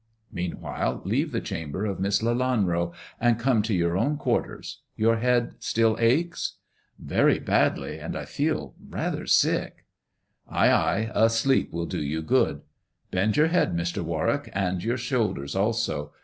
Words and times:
Mean 0.31 0.53
while, 0.59 1.03
leave 1.05 1.31
the 1.31 1.39
chamber 1.39 1.85
of 1.85 1.99
Miss 1.99 2.23
Lelanro, 2.23 2.91
and 3.19 3.37
come 3.37 3.61
to 3.61 3.73
your 3.75 3.95
own 3.95 4.17
quarters. 4.17 4.79
Your 4.95 5.17
head 5.17 5.53
still 5.59 5.95
aches 5.99 6.55
1 6.97 7.07
""Very 7.09 7.37
badly, 7.37 7.99
and 7.99 8.17
I 8.17 8.25
feel 8.25 8.73
rather 8.89 9.27
sick."" 9.27 9.85
Ay, 10.49 10.71
ay! 10.71 11.11
A 11.13 11.29
sleep 11.29 11.71
will 11.71 11.85
do 11.85 12.01
you 12.01 12.23
good. 12.23 12.61
Bend 13.11 13.37
your 13.37 13.49
head, 13.49 13.75
Mr. 13.75 14.01
Warwick, 14.01 14.49
and 14.53 14.83
your 14.83 14.97
shoulders 14.97 15.55
also. 15.55 16.11